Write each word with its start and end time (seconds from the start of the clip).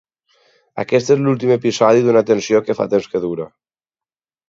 Aquest 0.83 1.11
és 1.17 1.21
l’últim 1.27 1.53
episodi 1.57 2.03
d’una 2.09 2.25
tensió 2.33 2.65
que 2.71 2.79
fa 2.83 2.91
temps 2.97 3.15
que 3.15 3.25
dura. 3.31 3.51